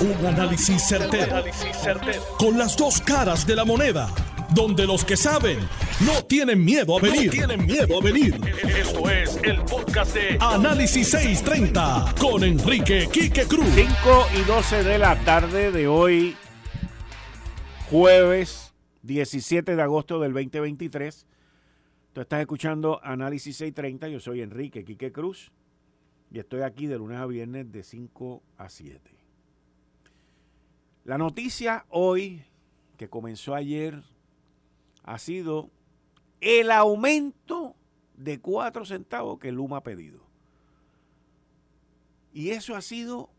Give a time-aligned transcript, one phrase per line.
[0.00, 1.44] Un análisis certero,
[2.38, 4.08] Con las dos caras de la moneda.
[4.54, 5.58] Donde los que saben
[6.06, 7.30] no tienen miedo a venir.
[7.30, 8.40] tienen miedo a venir.
[8.66, 13.68] Esto es el podcast de Análisis 630 con Enrique Quique Cruz.
[13.74, 13.90] 5
[14.38, 16.34] y 12 de la tarde de hoy,
[17.90, 18.72] jueves
[19.02, 21.26] 17 de agosto del 2023.
[22.14, 24.08] Tú estás escuchando Análisis 630.
[24.08, 25.52] Yo soy Enrique Quique Cruz
[26.32, 29.19] y estoy aquí de lunes a viernes de 5 a 7.
[31.04, 32.42] La noticia hoy,
[32.96, 34.02] que comenzó ayer,
[35.02, 35.70] ha sido
[36.40, 37.74] el aumento
[38.16, 40.20] de 4 centavos que Luma ha pedido.
[42.32, 43.30] Y eso ha sido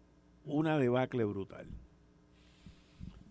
[0.45, 1.67] una debacle brutal.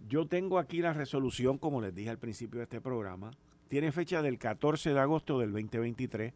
[0.09, 3.33] Yo tengo aquí la resolución, como les dije al principio de este programa.
[3.69, 6.33] Tiene fecha del 14 de agosto del 2023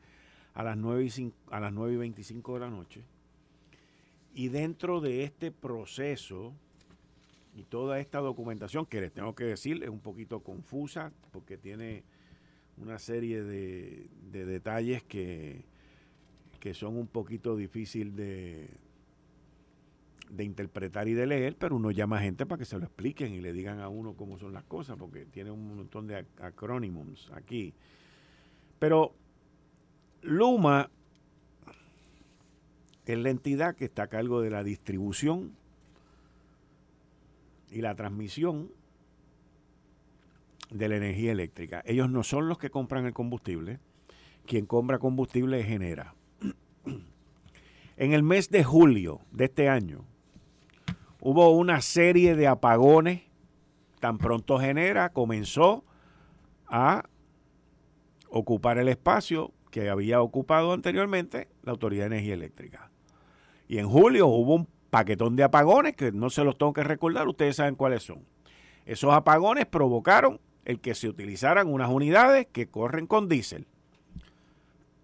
[0.55, 3.05] a las 9 y, a las 9 y 25 de la noche.
[4.34, 6.53] Y dentro de este proceso
[7.55, 12.03] y toda esta documentación, que les tengo que decir, es un poquito confusa porque tiene
[12.77, 15.65] una serie de, detalles que,
[16.59, 18.69] que, son un poquito difícil de,
[20.31, 23.34] de interpretar y de leer, pero uno llama a gente para que se lo expliquen
[23.34, 27.31] y le digan a uno cómo son las cosas, porque tiene un montón de acrónimos
[27.34, 27.73] aquí.
[28.81, 29.15] Pero
[30.23, 30.91] Luma
[33.06, 35.53] es la entidad que está a cargo de la distribución
[37.75, 38.70] y la transmisión
[40.70, 41.83] de la energía eléctrica.
[41.84, 43.81] Ellos no son los que compran el combustible.
[44.47, 46.14] Quien compra combustible genera.
[47.97, 50.05] En el mes de julio de este año
[51.20, 53.22] hubo una serie de apagones.
[53.98, 55.84] Tan pronto genera, comenzó
[56.66, 57.05] a
[58.28, 62.91] ocupar el espacio que había ocupado anteriormente la Autoridad de Energía Eléctrica.
[63.66, 67.27] Y en julio hubo un paquetón de apagones que no se los tengo que recordar,
[67.27, 68.25] ustedes saben cuáles son.
[68.87, 73.67] Esos apagones provocaron el que se utilizaran unas unidades que corren con diésel.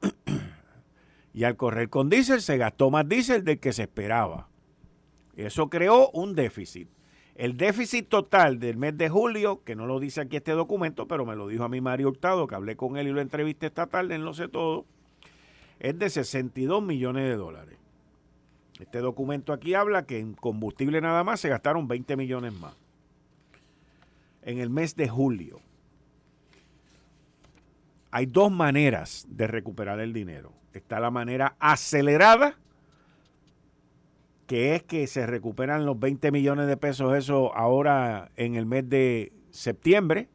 [1.34, 4.46] y al correr con diésel se gastó más diésel del que se esperaba.
[5.34, 6.88] Eso creó un déficit.
[7.34, 11.26] El déficit total del mes de julio, que no lo dice aquí este documento, pero
[11.26, 13.88] me lo dijo a mí Mario Hurtado, que hablé con él y lo entrevisté esta
[13.88, 14.86] tarde en Lo sé todo,
[15.80, 17.79] es de 62 millones de dólares.
[18.80, 22.74] Este documento aquí habla que en combustible nada más se gastaron 20 millones más.
[24.42, 25.60] En el mes de julio.
[28.10, 30.52] Hay dos maneras de recuperar el dinero.
[30.72, 32.56] Está la manera acelerada,
[34.46, 38.88] que es que se recuperan los 20 millones de pesos, eso ahora en el mes
[38.88, 40.28] de septiembre,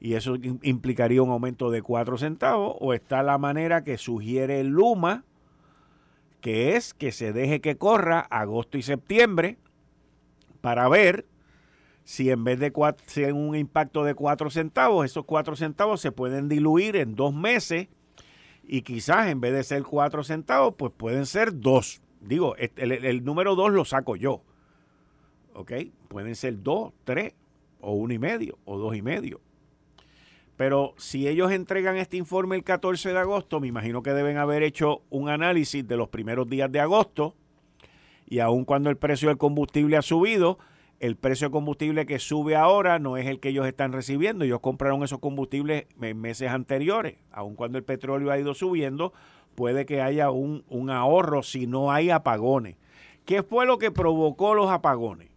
[0.00, 5.24] y eso implicaría un aumento de 4 centavos, o está la manera que sugiere Luma,
[6.44, 9.56] que es que se deje que corra agosto y septiembre
[10.60, 11.24] para ver
[12.04, 12.70] si en vez de
[13.06, 17.88] si un impacto de cuatro centavos, esos cuatro centavos se pueden diluir en dos meses
[18.62, 22.02] y quizás en vez de ser cuatro centavos, pues pueden ser dos.
[22.20, 24.42] Digo, el, el número dos lo saco yo.
[25.54, 25.72] ¿Ok?
[26.08, 27.32] Pueden ser dos, tres,
[27.80, 29.40] o uno y medio, o dos y medio.
[30.56, 34.62] Pero si ellos entregan este informe el 14 de agosto, me imagino que deben haber
[34.62, 37.34] hecho un análisis de los primeros días de agosto
[38.26, 40.58] y aun cuando el precio del combustible ha subido,
[41.00, 44.44] el precio de combustible que sube ahora no es el que ellos están recibiendo.
[44.44, 47.16] Ellos compraron esos combustibles en meses anteriores.
[47.32, 49.12] Aun cuando el petróleo ha ido subiendo,
[49.54, 52.76] puede que haya un, un ahorro si no hay apagones.
[53.26, 55.28] ¿Qué fue lo que provocó los apagones?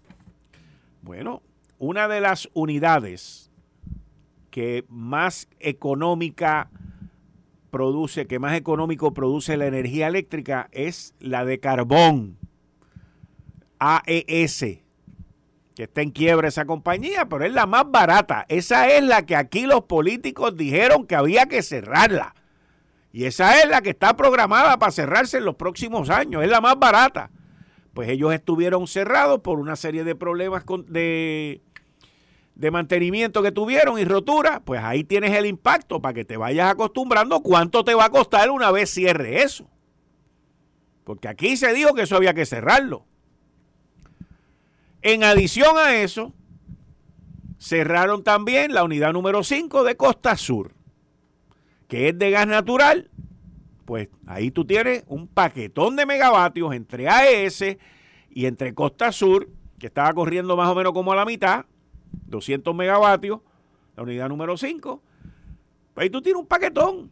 [1.01, 1.41] Bueno,
[1.79, 3.51] una de las unidades
[4.57, 6.72] que más económica
[7.69, 12.40] produce, que más económico produce la energía eléctrica es la de carbón,
[13.78, 14.81] AES,
[15.75, 18.47] que está en quiebra esa compañía, pero es la más barata.
[18.50, 22.34] Esa es la que aquí los políticos dijeron que había que cerrarla.
[23.13, 26.62] Y esa es la que está programada para cerrarse en los próximos años, es la
[26.62, 27.29] más barata.
[27.94, 31.61] Pues ellos estuvieron cerrados por una serie de problemas de,
[32.58, 36.72] de mantenimiento que tuvieron y rotura, pues ahí tienes el impacto para que te vayas
[36.72, 39.70] acostumbrando cuánto te va a costar una vez cierre eso.
[41.04, 43.06] Porque aquí se dijo que eso había que cerrarlo.
[45.04, 46.34] En adición a eso,
[47.59, 50.74] cerraron también la unidad número 5 de Costa Sur,
[51.88, 53.12] que es de gas natural.
[53.86, 57.78] Pues ahí tú tienes un paquetón de megavatios entre AES
[58.32, 61.66] y entre Costa Sur, que estaba corriendo más o menos como a la mitad,
[62.28, 63.40] 200 megavatios,
[63.96, 65.02] la unidad número 5.
[65.94, 67.12] Pues ahí tú tienes un paquetón.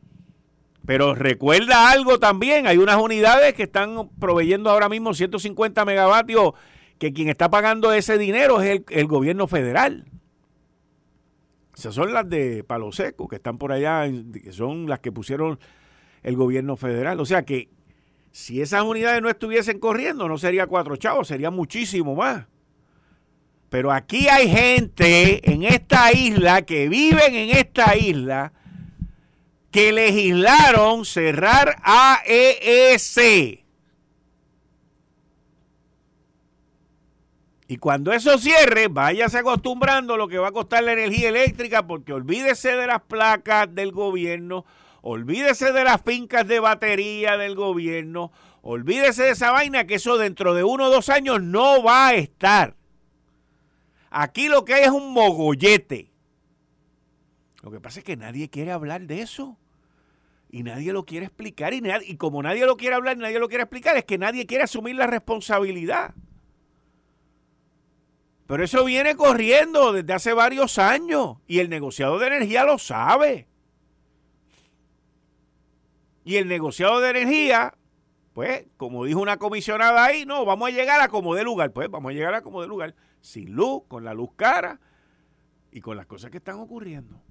[0.86, 6.54] Pero recuerda algo también, hay unas unidades que están proveyendo ahora mismo 150 megavatios
[7.00, 10.06] que quien está pagando ese dinero es el, gobierno federal.
[11.76, 15.60] Esas son las de Palo Seco, que están por allá, que son las que pusieron
[16.24, 17.20] el gobierno federal.
[17.20, 17.70] O sea que
[18.32, 22.46] si esas unidades no estuviesen corriendo, no sería cuatro chavos, sería muchísimo más.
[23.75, 28.54] Pero aquí hay gente en esta isla que viven en esta isla
[29.69, 33.18] que legislaron cerrar AES.
[37.68, 42.13] Y cuando eso cierre, váyase acostumbrando lo que va a costar la energía eléctrica, porque
[42.13, 44.63] olvídese de las placas del gobierno,
[45.01, 48.31] olvídese de las fincas de batería del gobierno,
[48.62, 52.13] olvídese de esa vaina que eso dentro de uno o dos años no va a
[52.13, 52.75] estar.
[54.18, 56.10] Aquí lo que hay es un mogollete.
[57.62, 59.58] Lo que pasa es que nadie quiere hablar de eso.
[60.50, 61.74] Y nadie lo quiere explicar.
[61.74, 64.64] Y, y como nadie lo quiere hablar nadie lo quiere explicar, es que nadie quiere
[64.64, 66.16] asumir la responsabilidad.
[68.48, 73.50] Pero eso viene corriendo desde hace varios años y el negociado de energía lo sabe.
[76.24, 77.74] Y el negociado de energía,
[78.36, 81.72] pues, como dijo una comisionada ahí, no, vamos a llegar a como de lugar.
[81.72, 82.94] Pues vamos a llegar a como de lugar.
[83.22, 84.82] Sin luz, con la luz cara
[85.72, 87.22] y con las cosas que están ocurriendo.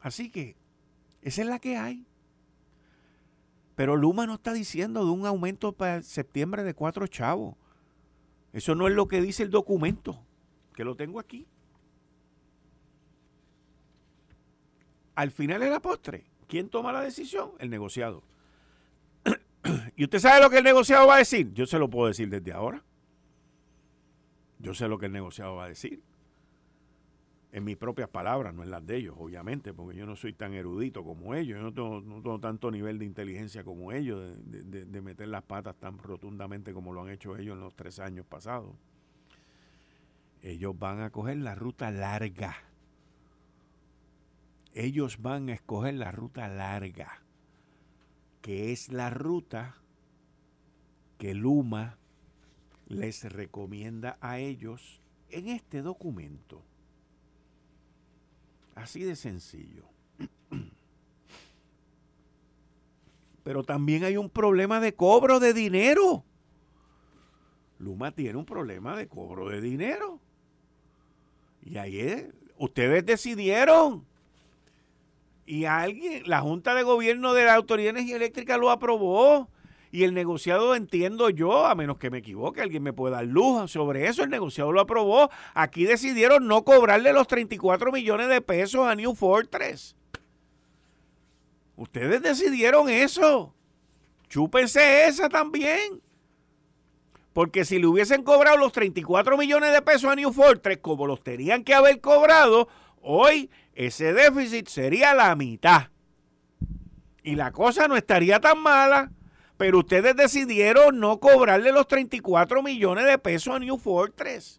[0.00, 0.56] Así que,
[1.22, 2.04] esa es la que hay.
[3.76, 7.54] Pero Luma no está diciendo de un aumento para septiembre de cuatro chavos.
[8.52, 10.20] Eso no es lo que dice el documento,
[10.74, 11.46] que lo tengo aquí.
[15.14, 17.52] Al final de la postre, ¿quién toma la decisión?
[17.58, 18.22] El negociado.
[19.96, 21.54] ¿Y usted sabe lo que el negociado va a decir?
[21.54, 22.84] Yo se lo puedo decir desde ahora.
[24.58, 26.02] Yo sé lo que el negociado va a decir.
[27.52, 30.52] En mis propias palabras, no en las de ellos, obviamente, porque yo no soy tan
[30.54, 35.42] erudito como ellos, yo no tengo, tanto nivel de inteligencia como ellos, de, meter las
[35.42, 38.76] patas tan rotundamente como lo han hecho ellos en los tres años pasados.
[40.42, 42.56] Ellos van a coger la ruta larga.
[44.74, 47.22] Ellos van a escoger la ruta larga,
[48.40, 49.76] que es la ruta
[51.18, 51.98] que Luma
[52.86, 56.62] les recomienda a ellos en este documento.
[58.74, 59.84] Así de sencillo.
[63.44, 66.24] Pero también hay un problema de cobro de dinero.
[67.78, 70.20] Luma tiene un problema de cobro de dinero.
[71.62, 74.09] Y ahí ustedes decidieron.
[75.50, 79.48] Y alguien, la Junta de Gobierno de la Autoridad Energía Eléctrica lo aprobó.
[79.90, 83.68] Y el negociado, entiendo yo, a menos que me equivoque, alguien me pueda dar luz
[83.68, 85.28] sobre eso, el negociado lo aprobó.
[85.54, 89.96] Aquí decidieron no cobrarle los 34 millones de pesos a New Fortress.
[91.74, 93.52] Ustedes decidieron eso.
[94.28, 96.00] Chúpense esa también.
[97.32, 101.24] Porque si le hubiesen cobrado los 34 millones de pesos a New Fortress, como los
[101.24, 102.68] tenían que haber cobrado,
[103.00, 105.88] hoy ese déficit sería la mitad.
[107.22, 109.12] Y la cosa no estaría tan mala
[109.60, 114.58] pero ustedes decidieron no cobrarle los 34 millones de pesos a New Fortress.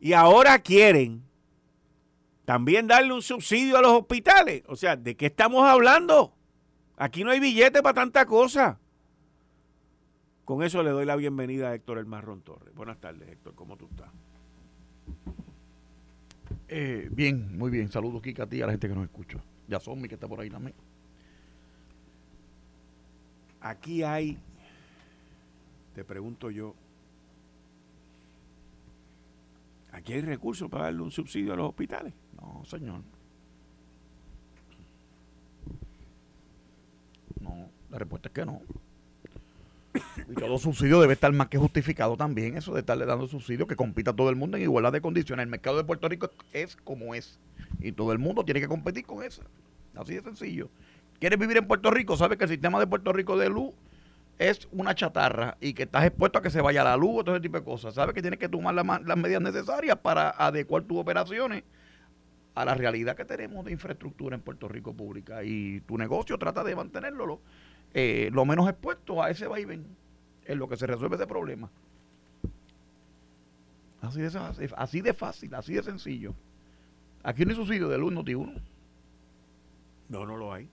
[0.00, 1.24] Y ahora quieren
[2.46, 4.62] también darle un subsidio a los hospitales.
[4.66, 6.34] O sea, ¿de qué estamos hablando?
[6.96, 8.80] Aquí no hay billete para tanta cosa.
[10.46, 12.74] Con eso le doy la bienvenida a Héctor El Marrón Torres.
[12.74, 13.54] Buenas tardes, Héctor.
[13.54, 14.08] ¿Cómo tú estás?
[16.68, 17.90] Eh, bien, muy bien.
[17.90, 19.38] Saludos, Kika, a ti a la gente que nos escucha.
[19.68, 20.74] Ya son mi que está por ahí también
[23.64, 24.38] aquí hay,
[25.94, 26.74] te pregunto yo,
[29.90, 32.12] aquí hay recursos para darle un subsidio a los hospitales.
[32.36, 33.00] No, señor.
[37.40, 38.60] No, la respuesta es que no.
[40.28, 43.76] Y todo subsidio debe estar más que justificado también, eso de estarle dando subsidio, que
[43.76, 45.44] compita todo el mundo en igualdad de condiciones.
[45.44, 47.38] El mercado de Puerto Rico es como es.
[47.80, 49.42] Y todo el mundo tiene que competir con eso.
[49.94, 50.68] Así de sencillo
[51.24, 53.72] quieres vivir en Puerto Rico, sabes que el sistema de Puerto Rico de luz
[54.38, 57.36] es una chatarra y que estás expuesto a que se vaya la luz o todo
[57.36, 57.94] ese tipo de cosas.
[57.94, 61.62] Sabes que tienes que tomar las medidas necesarias para adecuar tus operaciones
[62.54, 66.62] a la realidad que tenemos de infraestructura en Puerto Rico pública y tu negocio trata
[66.62, 67.40] de mantenerlo
[67.94, 69.86] eh, lo menos expuesto a ese vaivén
[70.44, 71.70] en lo que se resuelve ese problema.
[74.02, 76.34] Así de, así de fácil, así de sencillo.
[77.22, 78.52] Aquí no hay subsidio de luz, no uno.
[80.08, 80.68] No, no lo hay.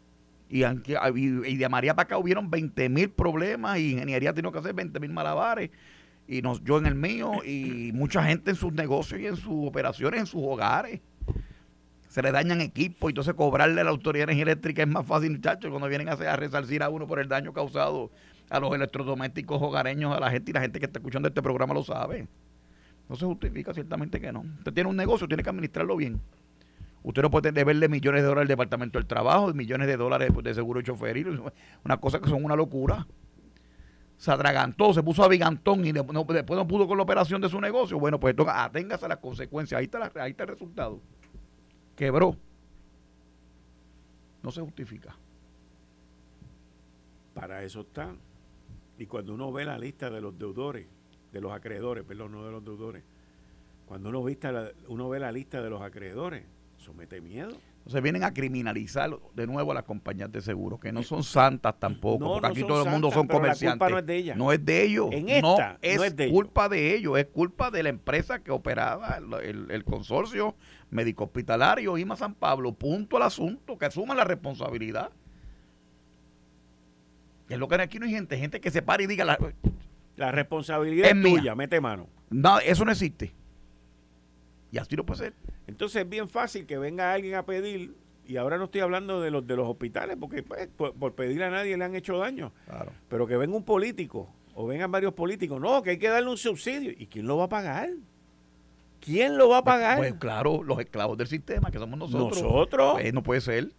[0.49, 4.73] Y, y, de María para acá hubieron 20 mil problemas y ingeniería tiene que hacer
[4.73, 5.69] 20 mil malabares.
[6.27, 9.67] Y nos, yo en el mío y mucha gente en sus negocios y en sus
[9.67, 10.99] operaciones, en sus hogares.
[12.12, 15.32] Se le dañan equipos y entonces cobrarle a la autoridad de energía es más fácil,
[15.32, 18.12] muchachos, cuando vienen a, resarcir a uno por el daño causado
[18.50, 21.74] a los electrodomésticos hogareños, a la gente y la gente que está escuchando este programa
[21.74, 22.27] lo sabe.
[23.08, 24.41] No se justifica, ciertamente que no.
[24.58, 26.20] Usted tiene un negocio, tiene que administrarlo bien.
[27.01, 30.53] Usted no puede deberle millones de dólares al Departamento del Trabajo, millones de dólares de
[30.53, 31.41] seguro de choferil,
[31.86, 33.08] una cosa que son una locura.
[34.18, 37.62] Se atragantó, se puso a bigantón y después no pudo con la operación de su
[37.62, 37.98] negocio.
[37.98, 39.80] Bueno, pues toca, aténgase a las consecuencias.
[39.80, 41.00] Ahí está, ahí está el resultado.
[42.01, 42.36] Quebró.
[44.41, 45.15] No se justifica.
[47.36, 48.15] Para eso está.
[48.98, 50.88] Y cuando uno ve la lista de los deudores,
[51.31, 53.03] de los acreedores, perdón, no de los deudores,
[53.86, 56.43] cuando uno, vista uno ve la lista de los acreedores,
[56.79, 57.55] eso mete miedo.
[57.81, 61.79] Entonces vienen a criminalizar de nuevo a las compañías de seguros, que no son santas
[61.79, 63.89] tampoco, porque aquí todo el mundo son comerciantes.
[63.89, 64.38] no es de ellas.
[64.38, 65.07] No es de ellos.
[65.11, 69.83] En esta, no, es, culpa de ellos, es culpa de la empresa que operaba el,
[69.83, 70.55] consorcio
[70.91, 72.71] médico hospitalario IMA San Pablo.
[72.71, 75.09] Punto al asunto, que asuman la responsabilidad.
[77.50, 79.39] es lo que aquí no hay gente, gente que se para y diga la,
[80.17, 82.07] la responsabilidad es, tuya, mete mano.
[82.29, 83.33] No, eso no existe.
[84.71, 85.33] Y así no puede ser.
[85.67, 87.93] Entonces es bien fácil que venga alguien a pedir,
[88.25, 91.49] y ahora no estoy hablando de los de los hospitales, porque pues, por, pedir a
[91.49, 92.53] nadie le han hecho daño.
[93.09, 96.37] Pero que venga un político, o vengan varios políticos, no, que hay que darle un
[96.37, 96.91] subsidio.
[96.97, 97.89] ¿Y quién lo va a pagar?
[99.01, 99.97] ¿Quién lo va a pagar?
[99.97, 102.41] Pues, claro, los esclavos del sistema, que somos nosotros.
[102.41, 102.93] Nosotros.
[102.93, 103.71] Pues, no puede ser.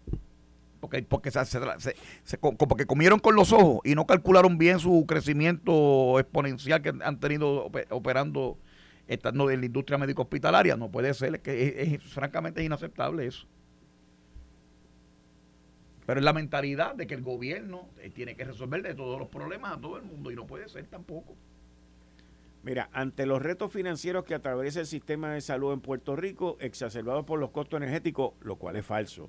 [0.80, 6.18] Porque, porque, se, se, porque comieron con los ojos y no calcularon bien su crecimiento
[6.18, 8.58] exponencial que han tenido operando
[9.08, 10.76] estando en la industria médico hospitalaria.
[10.76, 13.46] No puede ser, que es, francamente inaceptable eso.
[16.06, 19.28] Pero es la mentalidad de que el gobierno eh, tiene que resolver de todos los
[19.28, 21.36] problemas a todo el mundo y no puede ser tampoco.
[22.64, 27.24] Mira, ante los retos financieros que atraviesa el sistema de salud en Puerto Rico, exacerbados
[27.24, 29.28] por los costos energéticos, lo cual es falso,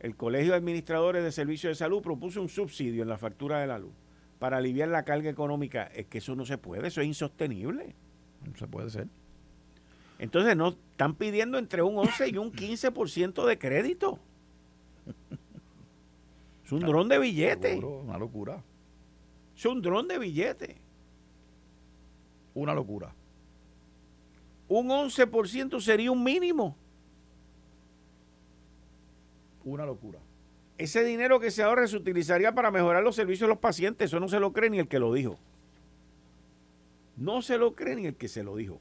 [0.00, 3.66] el Colegio de Administradores de Servicios de Salud propuso un subsidio en la factura de
[3.66, 3.92] la luz
[4.38, 5.84] para aliviar la carga económica.
[5.94, 7.94] Es que eso no se puede, eso es insostenible.
[8.44, 9.08] No se puede ser.
[10.18, 14.18] Entonces, no están pidiendo entre un 11 y un 15% de crédito.
[16.64, 17.76] Es un dron de billete.
[17.78, 18.62] una locura.
[19.56, 20.76] Es un dron de billete.
[22.54, 23.14] Una locura.
[24.68, 26.76] Un 11% sería un mínimo.
[29.64, 30.18] Una locura.
[30.76, 34.10] Ese dinero que se ahorre se utilizaría para mejorar los servicios de los pacientes.
[34.10, 35.38] Eso no se lo cree ni el que lo dijo.
[37.18, 38.80] No se lo cree ni el que se lo dijo.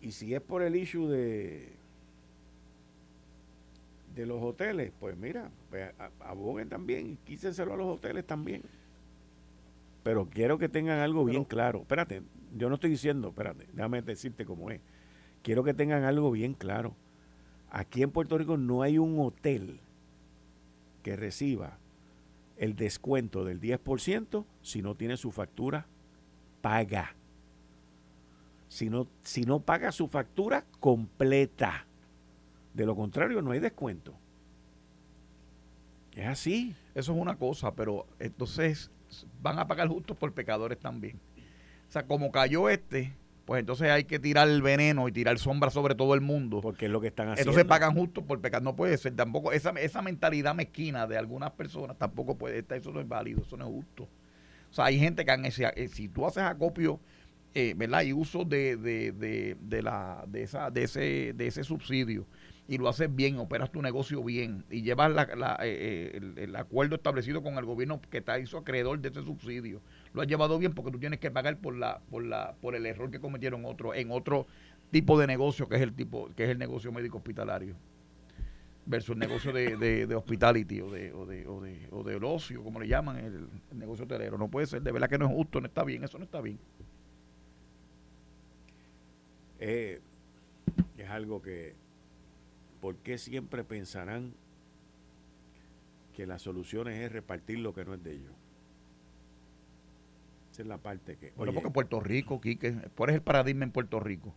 [0.00, 1.72] Y si es por el issue de,
[4.14, 8.62] de los hoteles, pues mira, pues aboguen también, quísenselo a los hoteles también.
[10.02, 11.80] Pero quiero que tengan algo bien claro.
[11.80, 12.22] Espérate,
[12.56, 14.80] yo no estoy diciendo, espérate, déjame decirte cómo es.
[15.42, 16.94] Quiero que tengan algo bien claro.
[17.70, 19.80] Aquí en Puerto Rico no hay un hotel
[21.02, 21.78] que reciba
[22.56, 25.86] el descuento del 10% si no tiene su factura
[26.60, 27.14] paga.
[28.68, 31.86] Si no, si no paga su factura completa.
[32.72, 34.14] De lo contrario, no hay descuento.
[36.14, 36.74] Es así.
[36.94, 38.90] Eso es una cosa, pero entonces
[39.42, 41.20] van a pagar justos por pecadores también.
[41.88, 43.12] O sea, como cayó este,
[43.44, 46.60] pues entonces hay que tirar el veneno y tirar sombra sobre todo el mundo.
[46.60, 47.50] Porque es lo que están haciendo.
[47.50, 48.62] Entonces pagan justo por pecar.
[48.62, 49.52] No puede ser tampoco.
[49.52, 52.78] Esa, esa mentalidad mezquina de algunas personas tampoco puede estar.
[52.78, 54.04] Eso no es válido, eso no es justo.
[54.70, 56.98] O sea, hay gente que han, eh, si tú haces acopio
[57.54, 58.02] eh, ¿verdad?
[58.02, 62.26] y uso de, de, de, de, la, de, esa, de, ese, de ese subsidio
[62.66, 67.42] y lo haces bien, operas tu negocio bien y llevas la, eh, el, acuerdo establecido
[67.42, 69.82] con el gobierno que te hizo acreedor de ese subsidio
[70.14, 72.86] lo has llevado bien porque tú tienes que pagar por la por la por el
[72.86, 74.46] error que cometieron otros en otro
[74.90, 77.74] tipo de negocio que es el tipo que es el negocio médico hospitalario
[78.86, 82.62] versus el negocio de, de, hospitality o de, o de, o de, o de ocio,
[82.62, 84.36] como le llaman, el, negocio hotelero.
[84.36, 86.42] No puede ser, de verdad que no es justo, no está bien, eso no está
[86.42, 86.58] bien.
[89.58, 90.00] Eh,
[90.98, 91.74] es algo que,
[92.84, 94.34] ¿por qué siempre pensarán
[96.14, 98.34] que la solución es repartir lo que no es de ellos?
[100.52, 101.32] Esa es la parte que.
[101.34, 104.34] Bueno, porque Puerto Rico, Quique, ¿cuál es el paradigma en Puerto Rico?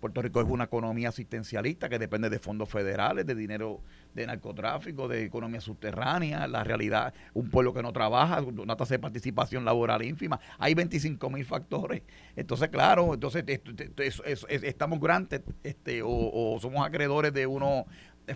[0.00, 3.80] Puerto Rico es una economía asistencialista que depende de fondos federales, de dinero
[4.14, 8.98] de narcotráfico, de economía subterránea, la realidad, un pueblo que no trabaja, una tasa de
[8.98, 12.02] participación laboral ínfima, hay 25 mil factores.
[12.34, 13.44] Entonces, claro, entonces
[14.62, 17.84] estamos grandes este, o, somos acreedores de unos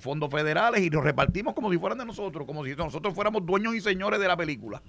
[0.01, 3.75] fondos federales y los repartimos como si fueran de nosotros, como si nosotros fuéramos dueños
[3.75, 4.83] y señores de la película.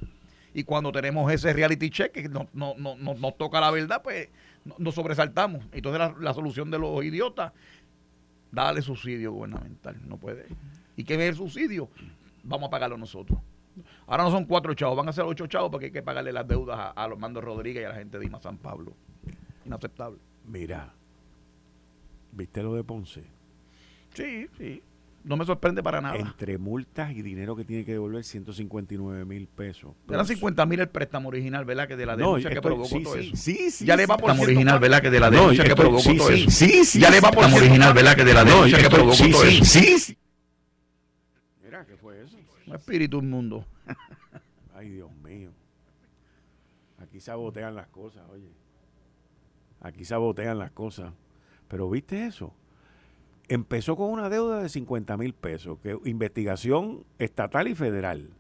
[0.53, 4.29] Y cuando tenemos ese reality check que no, no, no, nos toca la verdad, pues
[4.77, 5.65] nos sobresaltamos.
[5.71, 7.53] Entonces la, solución de los idiotas,
[8.51, 10.47] dale subsidio gubernamental, no puede.
[10.95, 11.89] ¿Y qué es el subsidio?
[12.43, 13.39] vamos a pagarlo nosotros.
[14.07, 16.47] Ahora no son cuatro chavos, van a ser ocho chavos porque hay que pagarle las
[16.47, 18.93] deudas a, a los Mandos Rodríguez y a la gente de Ima San Pablo.
[19.65, 20.19] Inaceptable.
[20.45, 20.93] Mira,
[22.31, 23.23] ¿viste lo de Ponce?
[24.13, 24.81] Sí, sí.
[25.25, 26.17] No me sorprende para nada.
[26.17, 29.95] Entre multas y dinero que tiene que devolver, 159 mil pesos.
[30.07, 31.87] Eran 50 mil el préstamo original, ¿verdad?
[31.87, 33.35] Que de la denuncia que provocó sí, todo sí, eso.
[33.35, 33.85] Sí, sí.
[33.85, 35.01] ya le va por sí, original, ¿verdad?
[35.01, 36.51] Que de la denuncia que provocó sí, todo sí, eso.
[36.51, 36.99] Sí, sí.
[36.99, 38.15] ya le va por original, ¿verdad?
[38.15, 39.65] Que de la denuncia que provocó todo eso.
[39.65, 40.17] Sí, sí.
[41.63, 42.37] Mira, ¿qué fue eso?
[42.67, 43.65] Un espíritu inmundo.
[44.75, 45.49] Ay, Dios mío.
[46.99, 48.51] Aquí sabotean las cosas, oye.
[49.81, 51.13] Aquí sabotean las cosas.
[51.67, 52.53] Pero ¿viste eso?
[53.47, 58.33] Empezó con una deuda de 50 mil pesos, que investigación estatal y federal.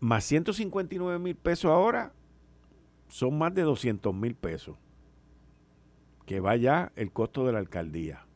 [0.00, 2.12] Más 159 mil pesos ahora
[3.08, 4.76] son más de 200 mil pesos.
[6.26, 8.26] Que vaya el costo de la alcaldía.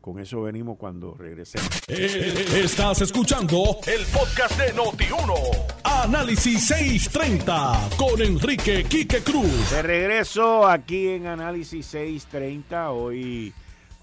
[0.00, 1.68] Con eso venimos cuando regresemos.
[1.88, 5.34] Eh, Estás escuchando el podcast de Noti1.
[5.82, 9.70] Análisis 630 con Enrique Quique Cruz.
[9.72, 13.52] De regreso aquí en Análisis 630, hoy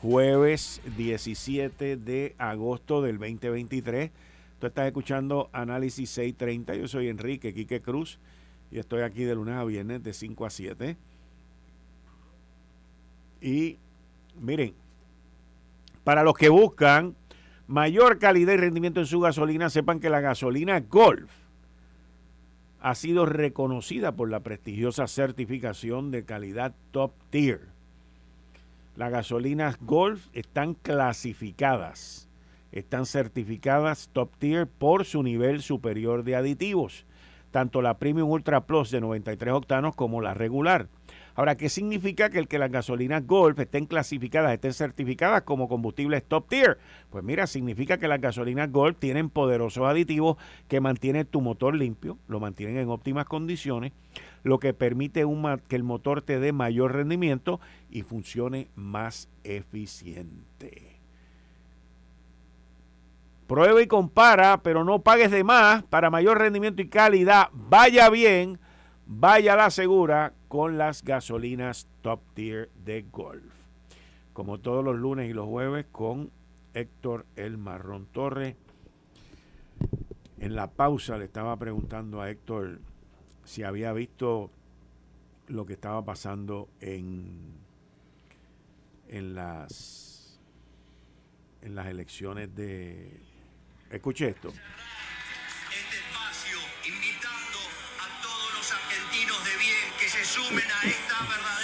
[0.03, 4.11] jueves 17 de agosto del 2023.
[4.59, 6.75] Tú estás escuchando Análisis 630.
[6.75, 8.19] Yo soy Enrique Quique Cruz
[8.69, 10.97] y estoy aquí de lunes a viernes de 5 a 7.
[13.39, 13.77] Y
[14.41, 14.73] miren,
[16.03, 17.15] para los que buscan
[17.67, 21.31] mayor calidad y rendimiento en su gasolina, sepan que la gasolina Golf
[22.81, 27.72] ha sido reconocida por la prestigiosa certificación de calidad Top Tier.
[28.95, 32.29] Las gasolinas Golf están clasificadas,
[32.71, 37.07] están certificadas Top Tier por su nivel superior de aditivos,
[37.49, 40.89] tanto la Premium Ultra Plus de 93 octanos como la regular.
[41.35, 46.23] Ahora, ¿qué significa que el que las gasolinas Golf estén clasificadas, estén certificadas como combustibles
[46.23, 46.77] top tier?
[47.09, 50.37] Pues mira, significa que las gasolinas Golf tienen poderosos aditivos
[50.67, 53.93] que mantienen tu motor limpio, lo mantienen en óptimas condiciones,
[54.43, 55.25] lo que permite
[55.67, 60.99] que el motor te dé mayor rendimiento y funcione más eficiente.
[63.47, 67.49] Prueba y compara, pero no pagues de más para mayor rendimiento y calidad.
[67.53, 68.59] Vaya bien,
[69.07, 73.51] vaya la segura con las gasolinas top tier de Golf.
[74.33, 76.29] Como todos los lunes y los jueves con
[76.75, 78.55] Héctor El Marrón Torre.
[80.37, 82.81] En la pausa le estaba preguntando a Héctor
[83.43, 84.51] si había visto
[85.47, 87.55] lo que estaba pasando en,
[89.07, 90.39] en las
[91.63, 93.19] en las elecciones de
[93.89, 94.53] escuche esto
[100.13, 101.62] se sumen a esta verdadera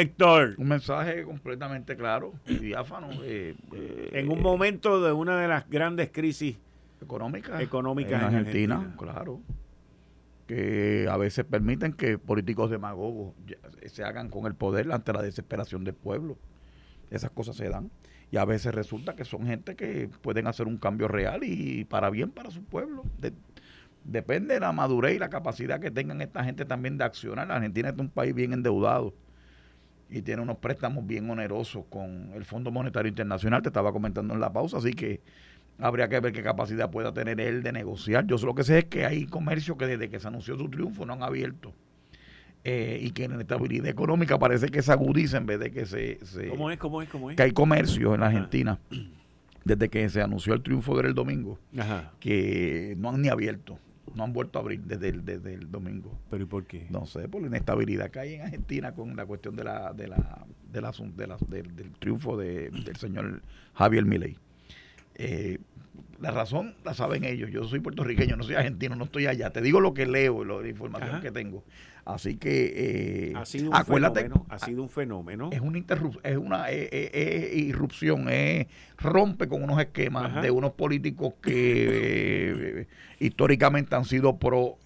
[0.00, 3.08] Héctor Un mensaje completamente claro y diáfano.
[3.22, 6.56] eh, eh, en un momento de una de las grandes crisis
[7.02, 9.40] económica, económicas en en Argentina, claro.
[10.46, 13.34] Que a veces permiten que políticos demagogos
[13.86, 16.38] se hagan con el poder ante la desesperación del pueblo.
[17.10, 17.90] Esas cosas se dan.
[18.30, 22.08] Y a veces resulta que son gente que pueden hacer un cambio real y para
[22.10, 23.02] bien para su pueblo.
[23.18, 23.32] De-
[24.04, 27.48] depende de la madurez y la capacidad que tengan esta gente también de accionar.
[27.48, 29.12] La Argentina es un país bien endeudado
[30.10, 34.40] y tiene unos préstamos bien onerosos con el Fondo Monetario Internacional, te estaba comentando en
[34.40, 35.20] la pausa, así que
[35.78, 38.26] habría que ver qué capacidad pueda tener él de negociar.
[38.26, 41.04] Yo lo que sé es que hay comercios que desde que se anunció su triunfo
[41.06, 41.72] no han abierto
[42.64, 45.86] eh, y que en la estabilidad económica parece que se agudiza en vez de que
[45.86, 46.18] se...
[46.24, 46.78] se- ¿Cómo es?
[46.78, 47.08] ¿Cómo es?
[47.08, 47.36] ¿Cómo es?
[47.36, 48.78] que hay comercios en la Argentina
[49.64, 52.12] desde que se anunció el triunfo del domingo Ajá.
[52.20, 53.78] que no han ni abierto,
[54.14, 56.18] no han vuelto a abrir desde el, desde el domingo.
[56.30, 56.86] ¿Pero y por qué?
[56.90, 60.08] No sé, por la inestabilidad que hay en Argentina con la cuestión de la, de
[60.08, 63.42] la, de la- de la- del, del triunfo de- del señor
[63.74, 64.36] Javier Milei.
[65.14, 65.58] Eh,
[66.20, 67.50] la razón la saben ellos.
[67.50, 69.50] Yo soy puertorriqueño, no soy argentino, no estoy allá.
[69.50, 71.64] Te digo lo que leo, la información que tengo.
[72.08, 75.50] Así que eh, ha sido un acuérdate, fenómeno, ha sido un fenómeno.
[75.52, 75.78] Es una
[76.22, 78.28] es una eh, eh, irrupción,
[78.96, 82.86] rompe con unos esquemas de unos políticos que
[83.18, 84.78] históricamente han sido pro,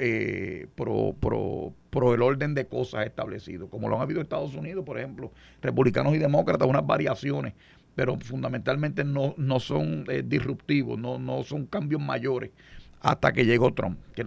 [0.75, 4.85] pro, pro, pro el orden de cosas establecido, como lo han habido en Estados Unidos,
[4.85, 5.31] por ejemplo,
[5.61, 7.55] republicanos y demócratas, unas variaciones
[7.95, 12.51] pero fundamentalmente no, no son disruptivos, no, no son cambios mayores
[13.03, 13.99] hasta que llegó Trump.
[14.15, 14.25] Que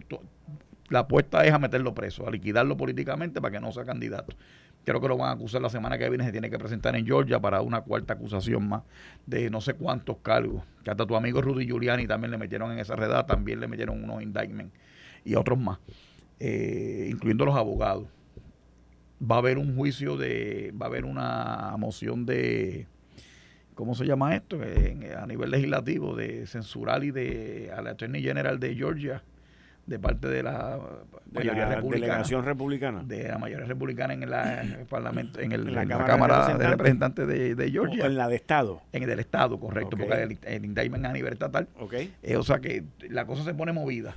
[0.89, 4.35] la apuesta es a meterlo preso, a liquidarlo políticamente para que no sea candidato.
[4.83, 7.07] Creo que lo van a acusar la semana que viene, se tiene que presentar en
[7.07, 8.83] Georgia para una cuarta acusación más
[9.25, 10.63] de no sé cuántos cargos.
[10.83, 14.03] Que hasta tu amigo Rudy Giuliani también le metieron en esa redada, también le metieron
[14.03, 14.73] unos indictments
[15.23, 15.79] y otros más,
[16.39, 18.07] eh, incluyendo los abogados.
[19.19, 22.85] Va a haber un juicio de, va a haber una moción de,
[23.73, 24.59] ¿cómo se llama esto?
[25.19, 29.23] a nivel legislativo, de censurar y de al Attorney General de Georgia
[29.85, 30.79] de parte de la,
[31.31, 33.03] delegación republicana.
[33.03, 37.27] De la mayoría republicana en la parlamento en, el, la, cámara, de representantes.
[37.27, 38.05] De, Georgia.
[38.05, 38.81] En la de estado.
[38.91, 41.67] En el del estado correcto porque el, el, indictment a nivel estatal.
[41.79, 42.13] Okay.
[42.23, 44.15] Eh, o sea que la cosa se pone movida.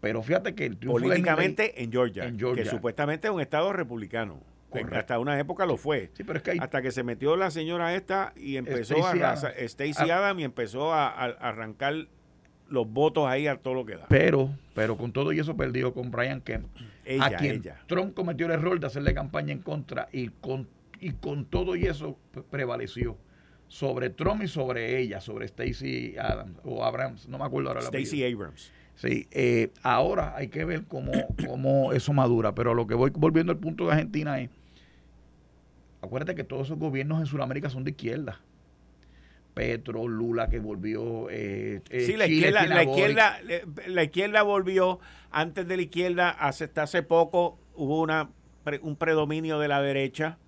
[0.00, 2.64] Pero fíjate que el políticamente en, Georgia, en Georgia.
[2.64, 4.40] que supuestamente es un estado republicano.
[4.92, 6.10] Hasta una época lo fue.
[6.14, 10.10] Sí, pero es que Hasta que se metió la señora esta y empezó a, Stacey
[10.10, 10.40] Adams.
[10.40, 12.06] Y empezó a arrancar
[12.72, 14.06] los votos ahí a todo lo que da.
[14.08, 16.66] Pero, pero con todo y eso perdió con Brian Kemp.
[17.20, 20.66] a quien Trump cometió el error de hacerle campaña en contra y con,
[20.98, 22.16] y con todo y eso
[22.50, 23.16] prevaleció
[23.68, 27.88] sobre Trump y sobre ella, sobre Stacey Adams o Abrams, no me acuerdo ahora la
[27.88, 28.72] Stacey Abrams.
[28.94, 31.12] Sí, eh, ahora hay que ver cómo,
[31.46, 34.50] cómo eso madura, pero lo que voy volviendo al punto de Argentina es,
[36.00, 38.40] acuérdate que todos esos gobiernos en Sudamérica son de izquierda.
[39.54, 41.28] Petro, Lula que volvió.
[41.30, 43.38] Eh, eh sí, la izquierda, la, izquierda,
[43.86, 45.00] la izquierda volvió.
[45.30, 48.30] Antes de la izquierda, hasta hace poco, hubo una,
[48.82, 50.38] un predominio de la derecha.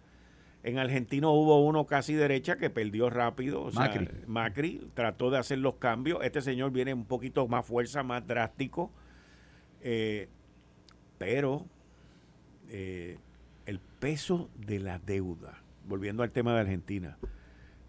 [0.63, 3.71] En Argentina hubo uno casi derecha que perdió rápido.
[3.73, 4.09] Macri.
[4.27, 6.21] Macri trató de hacer los cambios.
[6.23, 8.91] Este señor viene un poquito más fuerza, más drástico.
[9.83, 10.29] Eh,
[11.19, 11.67] pero
[12.71, 13.19] eh,
[13.67, 17.19] el peso de la deuda, volviendo al tema de Argentina,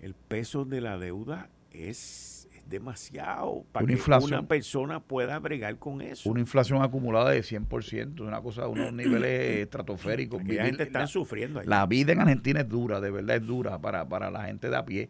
[0.06, 6.28] el peso de la deuda es, demasiado para que una persona pueda bregar con eso.
[6.32, 10.44] Una inflación acumulada de 100%, una cosa, unos niveles estratosféricos.
[10.44, 11.62] la gente está sufriendo.
[11.62, 14.78] La vida en Argentina es dura, de verdad es dura para, para la gente de
[14.78, 15.10] a pie.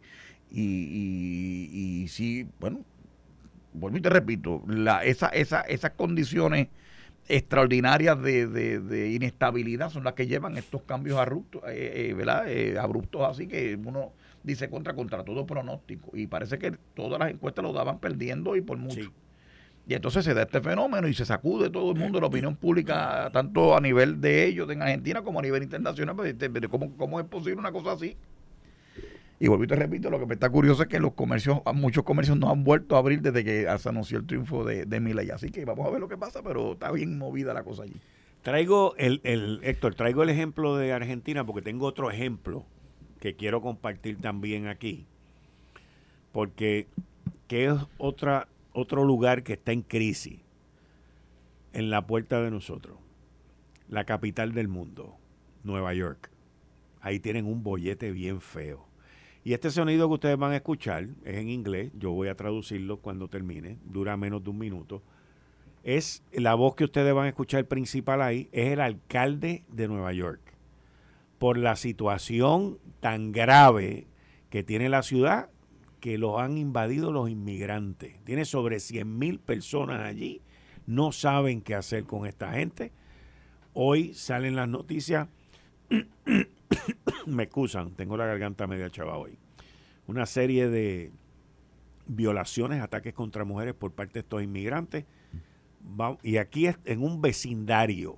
[0.51, 2.81] Y, y, y sí, bueno,
[3.71, 6.67] vuelvo y te repito, la, esa, esa, esas condiciones
[7.27, 12.49] extraordinarias de, de, inestabilidad son las que llevan estos cambios abruptos, eh, eh, ¿verdad?
[12.49, 14.11] Eh, abruptos así que uno
[14.45, 16.11] dice contra contra todo pronóstico.
[16.13, 19.11] Y parece que todas las encuestas lo daban perdiendo y por mucho.
[19.87, 23.29] Y entonces se da este fenómeno y se sacude todo el mundo, la opinión pública,
[23.31, 26.15] tanto a nivel de ellos en Argentina como a nivel internacional.
[26.15, 28.17] Pues, este, ¿Cómo, cómo es posible una cosa así?
[29.39, 32.03] Y vuelvo y te repito, lo que me está curioso es que los comercios, muchos
[32.03, 35.29] comercios no han vuelto a abrir desde que se anunció el triunfo de, de Miley.
[35.29, 37.99] Así que vamos a ver lo que pasa, pero está bien movida la cosa allí.
[38.41, 42.65] Traigo el, el Héctor, traigo el ejemplo de Argentina porque tengo otro ejemplo
[43.25, 45.07] que quiero compartir también aquí.
[46.31, 46.85] Porque
[47.47, 50.41] que es otra, otro lugar que está en crisis
[51.73, 52.99] en la puerta de nosotros.
[53.89, 55.15] La capital del mundo,
[55.63, 56.29] Nueva York.
[57.01, 58.85] Ahí tienen un bollete bien feo.
[59.43, 62.97] Y este sonido que ustedes van a escuchar es en inglés, yo voy a traducirlo
[62.97, 65.01] cuando termine, dura menos de un minuto.
[65.83, 70.13] Es la voz que ustedes van a escuchar principal ahí, es el alcalde de Nueva
[70.13, 70.44] York
[71.45, 74.07] por la situación tan grave
[74.49, 75.51] que tiene la ciudad
[75.99, 78.19] que lo han invadido los inmigrantes.
[78.23, 80.41] Tiene sobre 100 mil personas allí.
[80.87, 82.93] No saben qué hacer con esta gente.
[83.73, 85.27] Hoy salen las noticias.
[87.27, 89.37] Me excusan, tengo la garganta media chava hoy.
[90.07, 91.11] Una serie de
[92.07, 95.05] violaciones, ataques contra mujeres por parte de estos inmigrantes.
[96.23, 98.17] Y aquí en un vecindario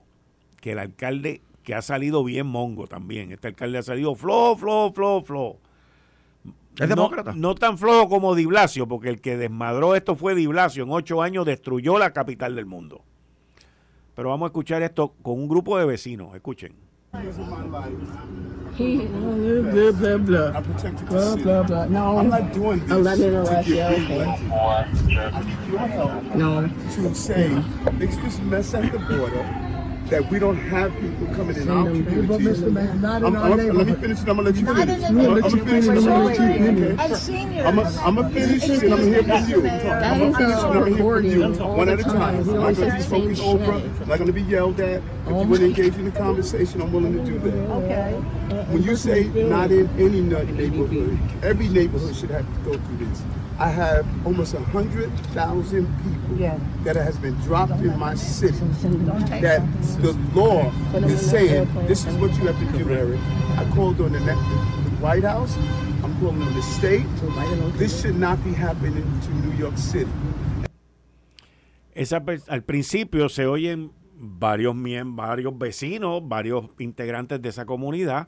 [0.61, 3.33] que el alcalde que ha salido bien mongo también.
[3.33, 5.59] Este alcalde ha salido flojo, flojo, flojo, flojo.
[6.79, 7.33] ¿Es demócrata?
[7.35, 10.85] No tan flojo como Di Blasio, porque el que desmadró esto fue Di Blasio.
[10.85, 13.01] En ocho años destruyó la capital del mundo.
[14.15, 16.33] Pero vamos a escuchar esto con un grupo de vecinos.
[16.35, 16.73] Escuchen.
[26.33, 26.61] No.
[30.09, 32.27] That we don't have people coming in our community.
[32.27, 32.71] But Mr.
[32.71, 34.75] Man, not in I'm, our I'm, let me finish and I'm gonna let you Not
[34.77, 35.03] finish.
[35.03, 36.99] in the I'm gonna finish and I'm gonna let you finish.
[36.99, 37.65] And seniors.
[37.65, 39.67] I'm gonna finish and I'm gonna you.
[39.67, 42.35] I'm gonna finish and I'm gonna you one at a time.
[42.37, 43.71] I'm not gonna be spoken over.
[43.73, 45.01] I'm not gonna be yelled at.
[45.01, 47.53] If you want to engage in the conversation, I'm willing to do that.
[47.71, 48.13] Okay.
[48.71, 53.23] When you say not in any neighborhood, every neighborhood should have to go through this.
[53.59, 56.59] I have almost a hundred thousand people Yeah.
[56.83, 58.57] that has been dropped in my city.
[59.41, 59.61] That
[60.01, 63.19] the law is saying this is what you have to do, Eric.
[63.57, 65.57] I called on the, ne- the White House.
[66.03, 67.07] I'm calling on the state.
[67.79, 70.11] This should not be happening to New York City.
[71.95, 78.27] Esa, al principio se oyen varios, miem- varios vecinos, varios integrantes de esa comunidad,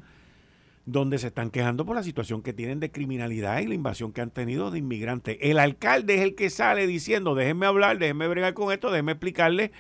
[0.92, 4.22] donde se están quejando por la situación que tienen de criminalidad y la invasión que
[4.22, 5.38] han tenido de inmigrantes.
[5.40, 9.72] El alcalde es el que sale diciendo, déjenme hablar, déjenme bregar con esto, déjenme explicarle.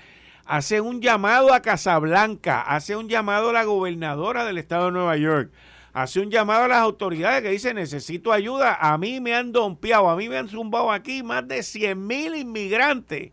[0.45, 5.17] Hace un llamado a Casablanca, hace un llamado a la gobernadora del estado de Nueva
[5.17, 5.51] York,
[5.93, 8.77] hace un llamado a las autoridades que dice necesito ayuda.
[8.79, 12.35] A mí me han dompeado, a mí me han zumbado aquí más de 100 mil
[12.35, 13.31] inmigrantes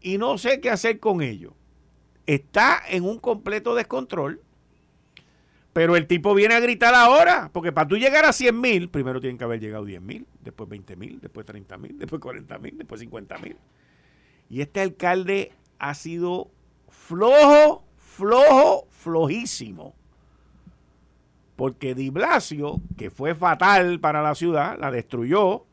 [0.00, 1.52] y no sé qué hacer con ellos.
[2.26, 4.40] Está en un completo descontrol.
[5.72, 9.20] Pero el tipo viene a gritar ahora, porque para tú llegar a 100 mil, primero
[9.20, 12.76] tienen que haber llegado 10 mil, después 20 mil, después 30 mil, después 40 mil,
[12.76, 13.56] después 50 mil.
[14.48, 16.50] Y este alcalde ha sido
[16.88, 19.94] flojo, flojo, flojísimo.
[21.54, 25.66] Porque Di Blasio, que fue fatal para la ciudad, la destruyó,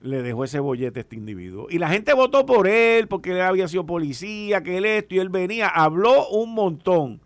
[0.00, 1.68] le dejó ese bollete a este individuo.
[1.70, 5.18] Y la gente votó por él, porque él había sido policía, que él esto, y
[5.20, 7.20] él venía, habló un montón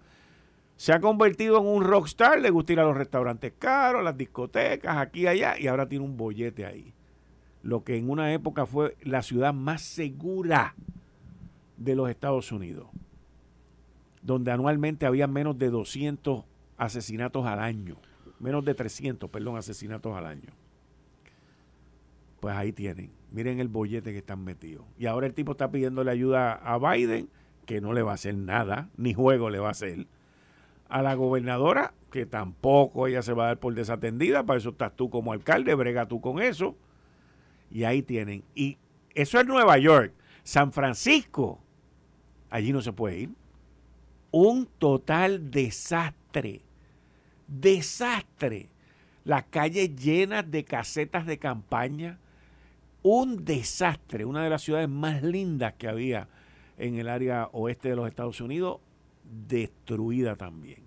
[0.80, 4.96] se ha convertido en un rockstar, le gusta ir a los restaurantes caros, las discotecas,
[4.96, 6.94] aquí y allá, y ahora tiene un bollete ahí.
[7.62, 10.74] Lo que en una época fue la ciudad más segura
[11.76, 12.86] de los Estados Unidos,
[14.22, 16.46] donde anualmente había menos de 200
[16.78, 17.96] asesinatos al año,
[18.38, 20.48] menos de 300, perdón, asesinatos al año.
[22.40, 24.86] Pues ahí tienen, miren el bollete que están metidos.
[24.98, 27.28] Y ahora el tipo está pidiéndole ayuda a Biden,
[27.66, 30.06] que no le va a hacer nada, ni juego le va a hacer
[30.90, 34.94] a la gobernadora, que tampoco ella se va a dar por desatendida, para eso estás
[34.96, 36.76] tú como alcalde, brega tú con eso.
[37.70, 38.42] Y ahí tienen.
[38.54, 38.78] Y
[39.14, 40.12] eso es Nueva York.
[40.42, 41.60] San Francisco,
[42.50, 43.30] allí no se puede ir.
[44.32, 46.62] Un total desastre.
[47.46, 48.70] Desastre.
[49.24, 52.18] Las calles llenas de casetas de campaña.
[53.02, 54.24] Un desastre.
[54.24, 56.28] Una de las ciudades más lindas que había
[56.78, 58.80] en el área oeste de los Estados Unidos
[59.30, 60.82] destruida también.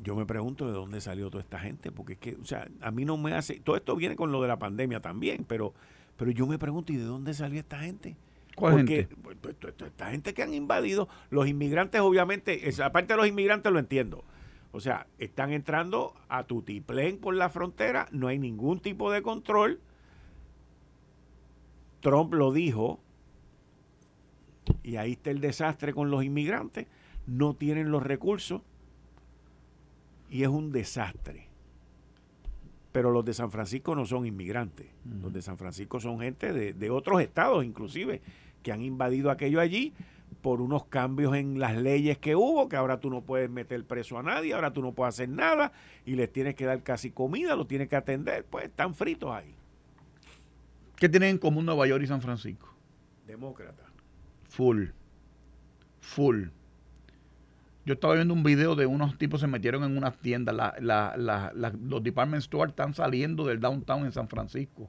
[0.00, 2.90] Yo me pregunto de dónde salió toda esta gente, porque es que, o sea, a
[2.90, 5.72] mí no me hace, todo esto viene con lo de la pandemia también, pero,
[6.16, 8.16] pero yo me pregunto, ¿y de dónde salió esta gente?
[8.54, 9.16] ¿Cuál porque gente?
[9.22, 13.72] pues, pues, pues, esta gente que han invadido, los inmigrantes obviamente, aparte de los inmigrantes
[13.72, 14.24] lo entiendo,
[14.74, 19.78] o sea, están entrando a tutiplén por la frontera, no hay ningún tipo de control.
[22.00, 22.98] Trump lo dijo,
[24.82, 26.86] y ahí está el desastre con los inmigrantes.
[27.26, 28.62] No tienen los recursos
[30.30, 31.48] y es un desastre.
[32.92, 34.86] Pero los de San Francisco no son inmigrantes.
[35.22, 38.22] Los de San Francisco son gente de, de otros estados, inclusive,
[38.62, 39.94] que han invadido aquello allí
[40.42, 44.18] por unos cambios en las leyes que hubo, que ahora tú no puedes meter preso
[44.18, 45.72] a nadie, ahora tú no puedes hacer nada
[46.04, 49.54] y les tienes que dar casi comida, los tienes que atender, pues están fritos ahí.
[50.96, 52.74] ¿Qué tienen en común Nueva York y San Francisco?
[53.26, 53.93] Demócrata.
[54.54, 54.86] Full.
[56.00, 56.44] Full.
[57.86, 60.54] Yo estaba viendo un video de unos tipos se metieron en unas tiendas.
[60.54, 64.88] La- la- la- la- los department stores están saliendo del downtown en San Francisco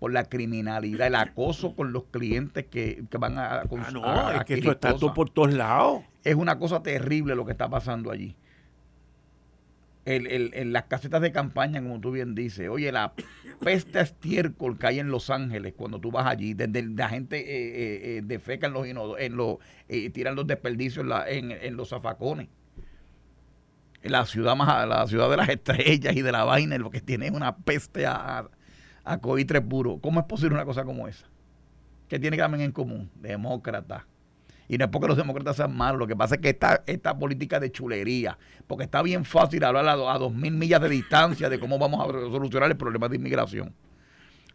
[0.00, 4.30] por la criminalidad, el acoso con los clientes que, que van a, Ah, no, a-
[4.30, 6.02] a es que esto está todo por todos lados.
[6.24, 8.34] Es una cosa terrible lo que está pasando allí.
[10.04, 13.12] El, el- en las casetas de campaña, como tú bien dices, oye, la
[13.60, 17.68] peste estiércol que hay en Los Ángeles cuando tú vas allí, desde la gente eh,
[18.16, 18.86] eh, eh, defeca en los
[19.18, 22.48] en los, eh, tiran los desperdicios en, la- en- los zafacones.
[24.02, 27.26] La ciudad más, la ciudad de las estrellas y de la vaina, lo que tiene
[27.26, 28.50] es una peste a, a,
[29.04, 29.98] a coitre puro.
[30.00, 31.26] ¿Cómo es posible una cosa como esa?
[32.08, 33.10] ¿Qué tiene también en común?
[33.16, 34.06] Demócrata.
[34.72, 37.18] Y no es porque los demócratas sean malos, lo que pasa es que esta, esta
[37.18, 40.88] política de chulería, porque está bien fácil hablar a, do- a dos mil millas de
[40.88, 43.74] distancia de cómo vamos a solucionar el problema de inmigración.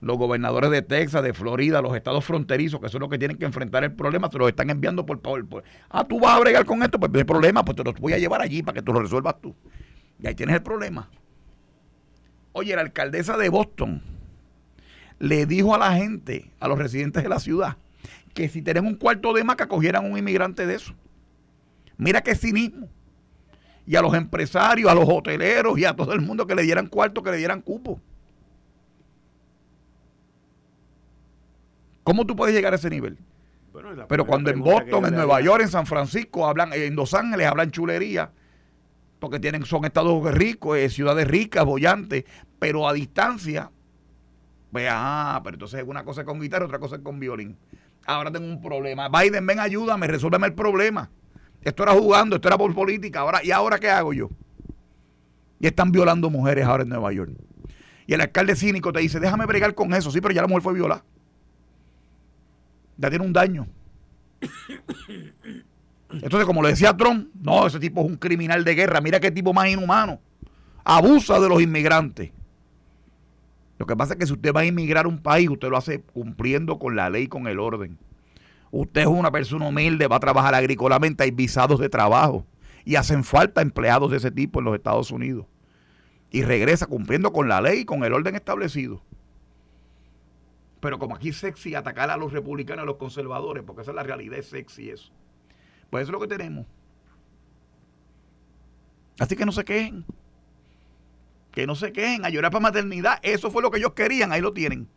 [0.02, 3.46] Los gobernadores de Texas, de Florida, los estados fronterizos, que son los que tienen que
[3.46, 5.68] enfrentar el problema, se los están enviando por PowerPoint.
[5.88, 8.18] Ah, tú vas a bregar con esto, pues hay problema, pues te los voy a
[8.18, 9.56] llevar allí para que tú lo resuelvas tú.
[10.20, 11.12] Y ahí tienes el problema.
[12.54, 14.02] Oye, la alcaldesa de Boston
[15.20, 17.78] le dijo a la gente, a los residentes de la ciudad,
[18.38, 20.94] que si tenemos un cuarto de más que acogieran un inmigrante de eso.
[21.98, 22.88] Mira qué cinismo.
[23.88, 26.86] Y a los empresarios, a los hoteleros y a todo el mundo que le dieran
[26.86, 28.00] cuarto, que le dieran cupo.
[32.04, 33.18] ¿Cómo tú puedes llegar a ese nivel?
[34.08, 37.72] Pero cuando en Boston, en Nueva York, en San Francisco, hablan, en Los Ángeles hablan
[37.72, 38.30] chulería,
[39.20, 42.26] porque tienen, son estados ricos, eh, ciudades ricas, bollantes,
[42.60, 43.72] pero a distancia,
[44.72, 47.58] pues, ah, pero entonces una cosa es con guitarra, otra cosa es con violín.
[48.08, 49.10] Ahora tengo un problema.
[49.10, 51.12] Biden, ven, ayúdame, resuélveme el problema.
[51.62, 53.20] Esto era jugando, esto era por política.
[53.20, 54.30] Ahora, ¿Y ahora qué hago yo?
[55.60, 57.32] Y están violando mujeres ahora en Nueva York.
[58.08, 60.10] Y el alcalde cínico te dice, déjame bregar con eso.
[60.10, 61.04] Sí, pero ya la mujer fue violada
[62.98, 63.68] ya tiene un daño.
[66.10, 69.32] Entonces, como le decía Trump, no, ese tipo es un criminal de guerra, mira qué
[69.32, 70.20] tipo más inhumano.
[70.84, 72.32] Abusa de los inmigrantes.
[73.78, 75.78] Lo que pasa es que si usted va a inmigrar a un país, usted lo
[75.78, 77.98] hace cumpliendo con la ley con el orden.
[78.72, 82.46] Usted es una persona humilde, va a trabajar agrícolamente, hay visados de trabajo
[82.84, 85.46] y hacen falta empleados de ese tipo en los Estados Unidos.
[86.32, 89.02] Y regresa cumpliendo con la ley y con el orden establecido.
[90.80, 93.92] Pero como aquí es sexy atacar a los republicanos y a los conservadores, porque esa
[93.92, 95.12] es la realidad, es sexy eso.
[95.90, 96.66] Pues eso es lo que tenemos.
[99.20, 100.06] Así que no se quejen.
[101.58, 102.24] Que no se quejen.
[102.24, 103.18] A llorar para maternidad.
[103.24, 104.32] Eso fue lo que ellos querían.
[104.32, 104.88] Ahí lo tienen.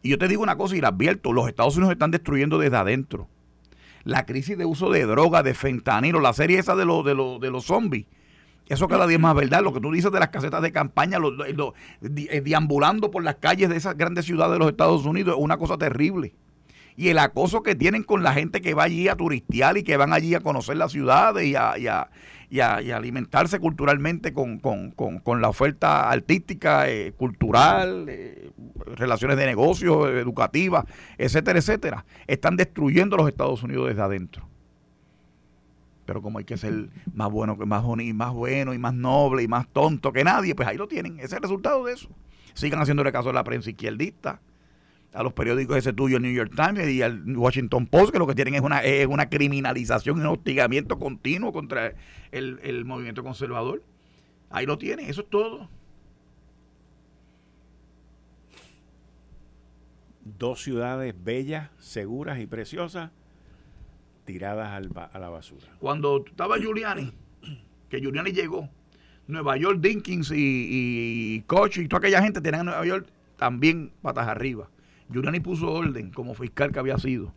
[0.00, 1.32] Y yo te digo una cosa y la advierto.
[1.32, 3.26] Los Estados Unidos están destruyendo desde adentro.
[4.04, 7.40] La crisis de uso de droga, de fentanilo, la serie esa de, los de, los
[7.40, 8.06] de los zombies
[8.68, 9.60] eso cada día es más verdad.
[9.60, 13.68] Lo que tú dices de las casetas de campaña, los, eh, deambulando por las calles
[13.68, 16.32] de esas grandes ciudades de los Estados Unidos, es una cosa terrible.
[16.96, 19.96] Y el acoso que tienen con la gente que va allí a turistear y que
[19.96, 21.88] van allí a conocer las ciudades y a, y
[22.50, 24.60] y alimentarse culturalmente con,
[25.40, 28.52] la oferta artística, eh, cultural, eh,
[28.94, 30.84] relaciones de negocios, educativas,
[31.18, 32.04] etcétera, etcétera.
[32.28, 34.48] Están destruyendo los Estados Unidos desde adentro
[36.04, 39.48] pero como hay que ser más bueno, más bonito, más bueno y más noble y
[39.48, 41.16] más tonto que nadie, pues ahí lo tienen.
[41.16, 42.08] Ese es el resultado de eso.
[42.54, 44.40] Sigan haciéndole caso a la prensa izquierdista,
[45.14, 48.26] a los periódicos ese tuyo, el New York Times y al Washington Post, que lo
[48.26, 51.94] que tienen es una, es una criminalización un hostigamiento continuo contra
[52.32, 53.82] el, el movimiento conservador.
[54.50, 55.68] Ahí lo tienen, eso es todo.
[60.24, 63.10] Dos ciudades bellas, seguras y preciosas
[64.24, 65.66] tiradas a la basura.
[65.78, 67.12] Cuando estaba Giuliani,
[67.88, 68.68] que Giuliani llegó,
[69.26, 73.92] Nueva York, Dinkins y, y Koch y toda aquella gente tenían en Nueva York también
[74.02, 74.68] patas arriba.
[75.10, 77.32] Giuliani puso orden como fiscal que había sido.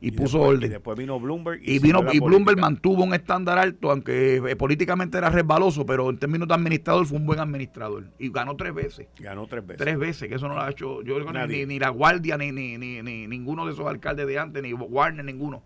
[0.00, 0.70] Y, puso orden.
[0.70, 1.60] Y después vino Bloomberg.
[1.62, 6.18] Y, vino, y Bloomberg mantuvo un estándar alto, aunque eh, políticamente era resbaloso, pero en
[6.18, 8.04] términos de administrador fue un buen administrador.
[8.18, 9.08] Y ganó tres veces.
[9.18, 9.82] Ganó tres veces.
[9.82, 12.76] Tres veces, que eso no lo ha hecho yo ni, ni, la Guardia, ni, ni,
[12.76, 15.62] ni, ni ninguno de esos alcaldes de antes, ni Warner, ninguno.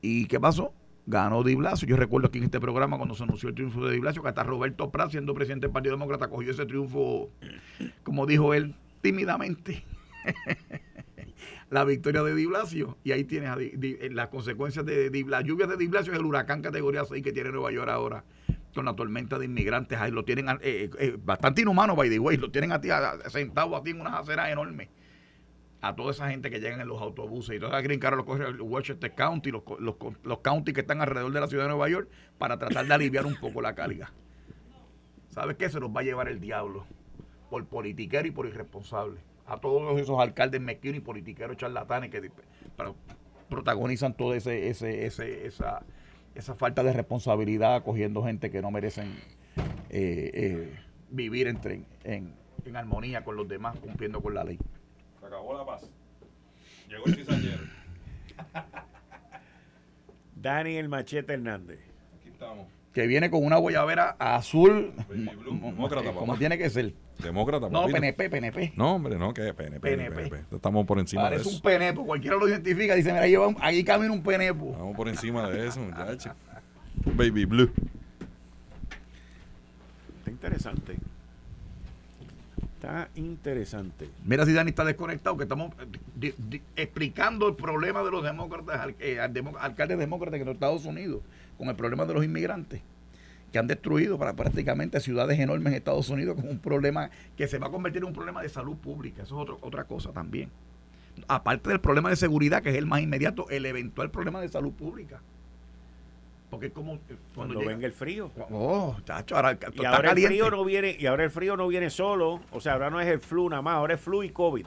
[0.00, 0.72] ¿Y qué pasó?
[1.04, 1.86] Ganó Di Blasio.
[1.86, 4.28] Yo recuerdo aquí en este programa cuando se anunció el triunfo de Di Blasio, que
[4.28, 7.28] hasta Roberto Prat, siendo presidente del Partido Demócrata, cogió ese triunfo,
[8.02, 9.84] como dijo él, tímidamente.
[11.70, 12.98] la victoria de Di Blasio.
[13.04, 13.50] Y ahí tienes
[14.12, 15.48] las consecuencias de Di Blasio.
[15.48, 18.24] Lluvias de Di Blasio es el huracán categoría 6 que tiene Nueva York ahora
[18.74, 19.98] con la tormenta de inmigrantes.
[19.98, 22.36] Ahí lo tienen eh, eh, eh, bastante inhumano, by the way.
[22.36, 22.88] Lo tienen a ti,
[23.28, 24.88] sentado a ti en unas aceras enormes
[25.82, 28.44] a toda esa gente que llegan en los autobuses y toda green card lo coge
[28.44, 31.88] el Westchester County, los, los, los counties que están alrededor de la ciudad de Nueva
[31.88, 34.12] York para tratar de aliviar un poco la carga.
[35.28, 35.68] ¿Sabes qué?
[35.68, 36.86] Se nos va a llevar el diablo
[37.50, 39.20] por politiquero y por irresponsable.
[39.46, 42.30] A todos esos alcaldes mezquinos y politiqueros charlatanes que
[43.48, 45.82] protagonizan toda ese, ese, ese, esa,
[46.34, 49.14] esa falta de responsabilidad acogiendo gente que no merecen
[49.90, 50.78] eh, eh,
[51.10, 54.58] vivir entre, en, en armonía con los demás, cumpliendo con la ley
[55.26, 55.90] acabó la paz.
[56.88, 57.62] Llegó el cizañero.
[60.36, 61.80] Dani el Machete Hernández.
[62.18, 62.66] Aquí estamos.
[62.96, 64.94] Que viene con una guayabera azul.
[65.10, 66.94] Demócrata, como tiene que ser.
[67.18, 68.72] Demócrata, No, PNP, PNP.
[68.74, 69.80] No, hombre, no, que PNP.
[69.80, 70.44] PNP.
[70.50, 71.50] Estamos por encima de eso.
[71.50, 72.94] Es un PNP, cualquiera lo identifica.
[72.94, 74.70] Dice, mira, ahí, ahí camina un PNP.
[74.70, 76.32] Estamos por encima de eso, muchachos.
[77.04, 77.70] Baby Blue.
[80.20, 80.96] Está interesante
[83.14, 84.08] interesante.
[84.24, 85.72] Mira si Dani está desconectado, que estamos
[86.20, 86.34] eh,
[86.76, 91.22] explicando el problema de los demócratas, eh, alcaldes demócratas en los Estados Unidos,
[91.58, 92.82] con el problema de los inmigrantes,
[93.52, 97.58] que han destruido para prácticamente ciudades enormes en Estados Unidos con un problema que se
[97.58, 99.22] va a convertir en un problema de salud pública.
[99.22, 100.50] Eso es otra cosa también.
[101.28, 104.72] Aparte del problema de seguridad, que es el más inmediato, el eventual problema de salud
[104.72, 105.20] pública.
[106.50, 108.30] Porque como eh, cuando, venga el frío.
[108.50, 111.90] Oh, chacho, ahora, y ahora el frío no viene y ahora el frío no viene
[111.90, 114.66] solo, o sea, ahora no es el flu nada más, ahora es flu y COVID.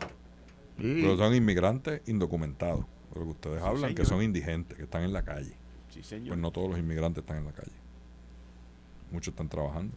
[0.80, 1.00] Sí.
[1.02, 2.86] Pero son inmigrantes indocumentados.
[3.16, 5.54] Lo que ustedes hablan, que son indigentes, que están en la calle.
[5.92, 7.72] Pues no todos los inmigrantes están en la calle.
[9.12, 9.96] Muchos están trabajando.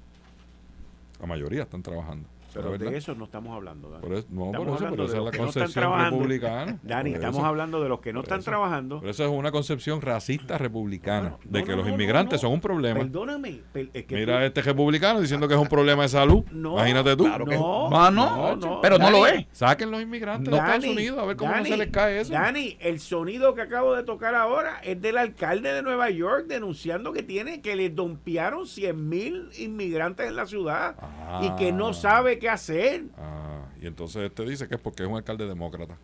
[1.21, 2.29] La mayoría están trabajando.
[2.55, 2.91] Pero ¿verdad?
[2.91, 4.03] de eso no estamos hablando, Dani.
[4.03, 5.49] Por eso- no, Estamos por eso, hablando pero esa de es los la que no
[5.49, 6.19] están concepción trabajando.
[6.19, 6.79] republicana.
[6.83, 7.47] Dani, Por estamos eso.
[7.47, 8.51] hablando de los que no Por están eso.
[8.51, 8.99] trabajando.
[9.01, 12.49] Pero eso es una concepción racista republicana, No, de no, que no, los inmigrantes no.
[12.49, 13.01] son un problema.
[13.01, 13.61] Perdóname.
[13.73, 16.45] per- es que Mira tú- este republicano diciendo que es un problema de salud.
[16.53, 17.25] No, Imagínate tú.
[17.25, 18.81] Claro que No, no, no, no, no.
[18.81, 19.47] pero no lo es.
[19.53, 22.21] Saquen los inmigrantes de Estados Dani, Unidos a ver cómo Dani, no se les cae
[22.21, 22.33] eso.
[22.33, 27.13] Dani, el sonido que acabo de tocar ahora es del alcalde de Nueva York denunciando
[27.13, 30.95] que tiene que le dompearon 100 mil inmigrantes en la ciudad
[31.43, 31.95] y que no Ah.
[31.95, 33.05] sabe qué hacer.
[33.17, 35.97] Ah, y entonces este dice que es porque es un alcalde demócrata.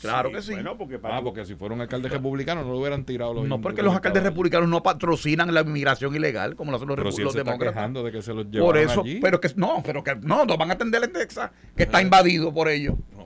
[0.00, 0.52] Claro que sí.
[0.52, 3.46] Bueno, porque para Ah, porque si fuera un alcalde republicano no lo hubieran tirado los
[3.48, 7.12] No, porque los alcaldes republicanos no patrocinan la inmigración ilegal como lo hacen los, Pero
[7.12, 7.74] si él los se está demócratas.
[7.76, 9.20] quejando de que se los llevan Por eso, allí.
[9.22, 12.52] pero que no, pero que no, no van a atender en Texas, que está invadido
[12.52, 12.94] por ellos.
[13.16, 13.25] No,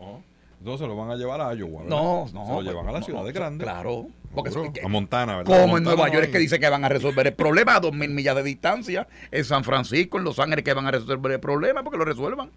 [0.60, 1.82] entonces lo van a llevar a Iowa.
[1.82, 1.96] ¿verdad?
[1.96, 2.46] No, no.
[2.46, 3.64] Se lo llevan a las no, ciudades no, grandes.
[3.66, 4.06] Claro.
[4.32, 4.72] Porque Seguro.
[4.84, 5.60] a Montana, ¿verdad?
[5.60, 7.80] como en Nueva no York es que dice que van a resolver el problema a
[7.80, 11.32] dos mil millas de distancia, en San Francisco, en Los Ángeles que van a resolver
[11.32, 12.50] el problema porque lo resuelvan.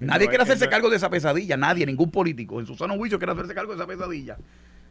[0.00, 2.96] Nadie No, quiere hacerse no- cargo de esa pesadilla, nadie, ningún político en su sano
[2.96, 4.36] juicio quiere hacerse cargo de esa pesadilla.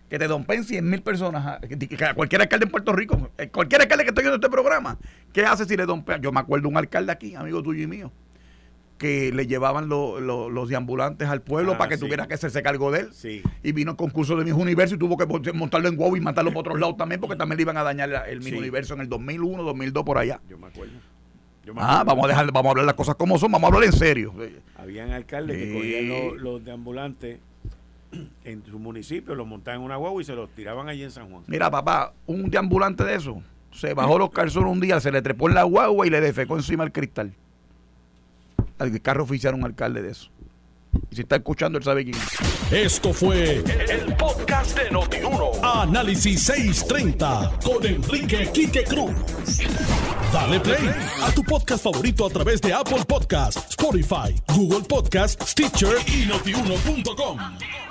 [0.10, 3.30] Que te dompen 100 mil personas, a- que- que a cualquier alcalde en Puerto Rico,
[3.38, 4.98] eh, cualquier alcalde que esté viendo este programa,
[5.34, 6.22] ¿qué hace si le dompean?
[6.22, 8.12] Yo me acuerdo de un alcalde aquí, amigo tuyo y mío,
[8.98, 12.02] que le llevaban lo- lo- los deambulantes al pueblo Ah, para que sí.
[12.06, 13.10] tuviera que hacerse cargo de él.
[13.14, 13.42] Sí.
[13.62, 16.22] Y vino el concurso de Miss Universo y tuvo que mont- montarlo en guau y
[16.22, 18.56] matarlo por otros lados también porque también le iban a dañar el Miss Sí.
[18.58, 20.40] Universo en el 2001, 2002 por allá.
[20.50, 20.94] Yo me acuerdo.
[21.66, 23.74] Yo me Ah, vamos a dejar, vamos a hablar las cosas como son, vamos a
[23.76, 24.34] hablar en serio.
[24.78, 27.40] Habían alcaldes que cogían los, los deambulantes
[28.46, 31.30] en su municipio, los montaban en una guagua y se los tiraban allí en San
[31.30, 31.44] Juan.
[31.48, 33.42] Mira, papá, un deambulante de eso
[33.72, 36.56] se bajó los calzones un día, se le trepó en la guagua y le defecó
[36.56, 37.34] encima el cristal.
[38.78, 40.30] Al carro oficial un alcalde de eso.
[41.12, 42.72] Y si está escuchando, él sabe quién es.
[42.72, 45.52] Esto fue el podcast de Notiuno.
[45.64, 49.14] Análisis 630 con Enrique Quique Cruz.
[50.32, 50.90] Dale play
[51.22, 57.85] a tu podcast favorito a través de Apple Podcasts, Spotify, Google Podcasts, Stitcher y notiuno.com.